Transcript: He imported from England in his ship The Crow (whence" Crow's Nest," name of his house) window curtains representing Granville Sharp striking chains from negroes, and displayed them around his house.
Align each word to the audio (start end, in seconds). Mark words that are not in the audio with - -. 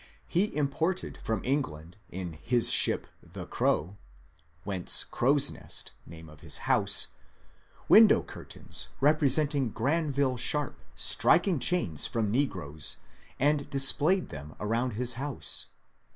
He 0.27 0.55
imported 0.55 1.19
from 1.21 1.45
England 1.45 1.95
in 2.09 2.33
his 2.33 2.71
ship 2.71 3.05
The 3.21 3.45
Crow 3.45 3.97
(whence" 4.63 5.03
Crow's 5.15 5.51
Nest," 5.51 5.91
name 6.07 6.27
of 6.27 6.39
his 6.39 6.57
house) 6.65 7.09
window 7.87 8.23
curtains 8.23 8.89
representing 8.99 9.69
Granville 9.69 10.37
Sharp 10.37 10.79
striking 10.95 11.59
chains 11.59 12.07
from 12.07 12.31
negroes, 12.31 12.97
and 13.39 13.69
displayed 13.69 14.29
them 14.29 14.55
around 14.59 14.93
his 14.93 15.13
house. 15.21 15.67